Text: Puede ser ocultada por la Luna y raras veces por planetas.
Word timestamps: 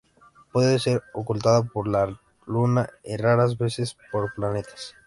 Puede 0.51 0.79
ser 0.79 1.03
ocultada 1.13 1.61
por 1.61 1.87
la 1.87 2.19
Luna 2.47 2.89
y 3.03 3.17
raras 3.17 3.59
veces 3.59 3.95
por 4.11 4.33
planetas. 4.33 4.95